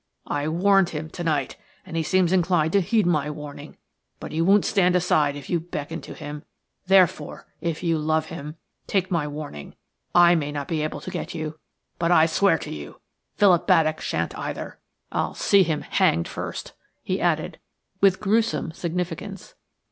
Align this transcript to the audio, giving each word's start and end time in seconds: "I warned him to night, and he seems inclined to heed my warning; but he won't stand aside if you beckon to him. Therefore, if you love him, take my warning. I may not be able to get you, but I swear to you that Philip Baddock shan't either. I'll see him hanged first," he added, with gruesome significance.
"I 0.25 0.47
warned 0.47 0.89
him 0.89 1.11
to 1.11 1.23
night, 1.23 1.57
and 1.85 1.95
he 1.95 2.01
seems 2.01 2.33
inclined 2.33 2.73
to 2.73 2.81
heed 2.81 3.05
my 3.05 3.29
warning; 3.29 3.77
but 4.19 4.31
he 4.31 4.41
won't 4.41 4.65
stand 4.65 4.95
aside 4.95 5.35
if 5.35 5.47
you 5.47 5.59
beckon 5.59 6.01
to 6.01 6.15
him. 6.15 6.43
Therefore, 6.87 7.45
if 7.61 7.83
you 7.83 7.99
love 7.99 8.25
him, 8.29 8.55
take 8.87 9.11
my 9.11 9.27
warning. 9.27 9.75
I 10.15 10.33
may 10.33 10.51
not 10.51 10.67
be 10.67 10.81
able 10.81 11.01
to 11.01 11.11
get 11.11 11.35
you, 11.35 11.59
but 11.99 12.09
I 12.11 12.25
swear 12.25 12.57
to 12.57 12.71
you 12.73 12.93
that 12.93 12.99
Philip 13.37 13.67
Baddock 13.67 14.01
shan't 14.01 14.35
either. 14.39 14.79
I'll 15.11 15.35
see 15.35 15.61
him 15.61 15.81
hanged 15.81 16.27
first," 16.27 16.73
he 17.03 17.21
added, 17.21 17.59
with 17.99 18.19
gruesome 18.19 18.71
significance. 18.71 19.53